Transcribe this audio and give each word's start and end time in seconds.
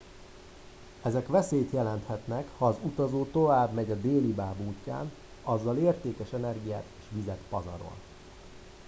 ezek 1.01 1.27
veszélyt 1.27 1.71
jelenthetnek 1.73 2.47
ha 2.57 2.67
az 2.67 2.75
utazó 2.81 3.25
továbbmegy 3.31 3.91
a 3.91 3.95
délibáb 3.95 4.59
útján 4.67 5.11
azzal 5.43 5.77
értékes 5.77 6.33
energiát 6.33 6.85
és 6.99 7.05
vizet 7.15 7.39
pazarol 7.49 7.95